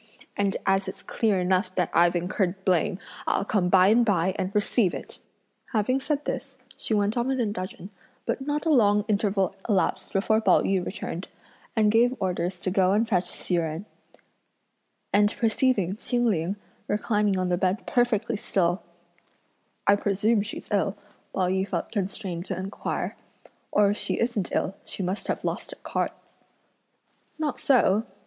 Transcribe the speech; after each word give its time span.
and 0.35 0.57
as 0.65 0.87
it's 0.87 1.03
clear 1.03 1.39
enough 1.39 1.75
that 1.75 1.91
I've 1.93 2.15
incurred 2.15 2.65
blame, 2.65 2.97
I'll 3.27 3.45
come 3.45 3.69
by 3.69 3.89
and 3.89 4.03
by 4.03 4.33
and 4.35 4.49
receive 4.55 4.95
it!" 4.95 5.19
Having 5.73 5.99
said 5.99 6.25
this, 6.25 6.57
she 6.75 6.95
went 6.95 7.15
off 7.15 7.27
in 7.27 7.39
a 7.39 7.45
dudgeon, 7.45 7.91
but 8.25 8.41
not 8.41 8.65
a 8.65 8.71
long 8.71 9.05
interval 9.07 9.55
elapsed 9.69 10.11
before 10.13 10.41
Pao 10.41 10.63
yü 10.63 10.83
returned, 10.83 11.27
and 11.75 11.91
gave 11.91 12.15
orders 12.19 12.57
to 12.61 12.71
go 12.71 12.93
and 12.93 13.07
fetch 13.07 13.25
Hsi 13.27 13.57
Jen; 13.57 13.85
and 15.13 15.37
perceiving 15.37 15.97
Ching 15.97 16.25
Ling 16.25 16.55
reclining 16.87 17.37
on 17.37 17.49
the 17.49 17.57
bed 17.59 17.85
perfectly 17.85 18.37
still: 18.37 18.81
"I 19.85 19.95
presume 19.95 20.41
she's 20.41 20.71
ill," 20.71 20.97
Pao 21.31 21.47
yü 21.47 21.67
felt 21.67 21.91
constrained 21.91 22.45
to 22.45 22.57
inquire, 22.57 23.15
"or 23.71 23.91
if 23.91 23.97
she 23.97 24.19
isn't 24.19 24.51
ill, 24.51 24.73
she 24.83 25.03
must 25.03 25.27
have 25.27 25.43
lost 25.45 25.71
at 25.73 25.83
cards." 25.83 26.17
"Not 27.37 27.59
so!" 27.59 28.07